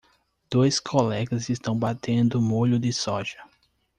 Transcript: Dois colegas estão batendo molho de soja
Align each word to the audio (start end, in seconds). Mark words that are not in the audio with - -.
Dois 0.49 0.79
colegas 0.79 1.47
estão 1.47 1.77
batendo 1.77 2.41
molho 2.41 2.79
de 2.79 2.91
soja 2.91 3.37